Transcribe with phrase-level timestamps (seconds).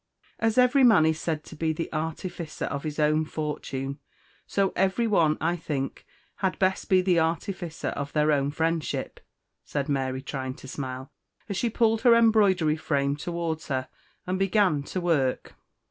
[0.39, 3.99] "As every man is said to be the artificer of his own fortune,
[4.47, 9.19] so every one, I think, had best be the artificer of their own friendship,"
[9.63, 11.11] said Mary, trying to smile,
[11.47, 13.89] as she pulled her embroidery frame towards her,
[14.25, 15.53] and began to work.